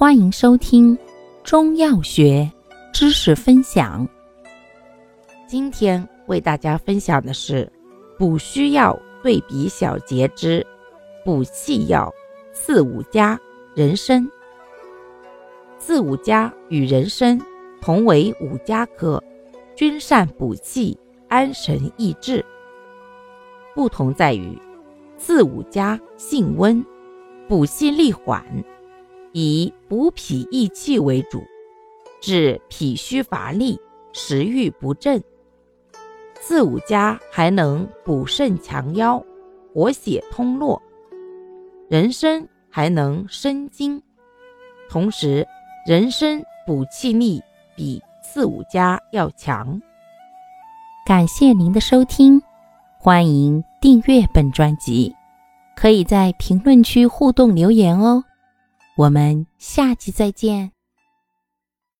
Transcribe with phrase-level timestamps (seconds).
[0.00, 0.96] 欢迎收听
[1.44, 2.50] 中药学
[2.90, 4.08] 知识分享。
[5.46, 7.70] 今天为大家分享的是
[8.18, 10.66] 补虚药对比小节之
[11.22, 12.10] 补气药
[12.50, 13.38] 四五加、
[13.74, 14.26] 人参。
[15.78, 17.38] 四五加与人参
[17.82, 19.22] 同为五加科，
[19.76, 20.98] 均善补气、
[21.28, 22.42] 安神益智。
[23.74, 24.58] 不同在于
[25.18, 26.82] 四五加性温，
[27.46, 28.42] 补气力缓。
[29.32, 31.42] 以补脾益气为主，
[32.20, 33.78] 治脾虚乏力、
[34.12, 35.22] 食欲不振。
[36.40, 39.22] 四五加还能补肾强腰、
[39.72, 40.80] 活血通络。
[41.88, 44.02] 人参还能生津，
[44.88, 45.46] 同时
[45.86, 47.42] 人参补气力
[47.76, 49.80] 比四五加要强。
[51.06, 52.40] 感谢您的收听，
[52.98, 55.14] 欢迎订阅本专辑，
[55.76, 58.24] 可以在评论区互动留言哦。
[59.00, 60.72] 我们下期再见。